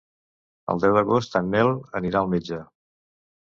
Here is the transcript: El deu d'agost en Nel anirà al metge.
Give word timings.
El 0.73 0.79
deu 0.85 0.95
d'agost 0.95 1.37
en 1.41 1.51
Nel 1.57 1.69
anirà 2.01 2.23
al 2.23 2.33
metge. 2.33 2.59